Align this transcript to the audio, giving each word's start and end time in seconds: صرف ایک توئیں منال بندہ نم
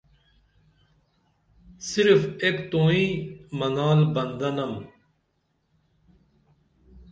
صرف 1.91 2.21
ایک 2.43 2.57
توئیں 2.71 3.11
منال 3.57 3.99
بندہ 4.15 4.49
نم 4.57 4.73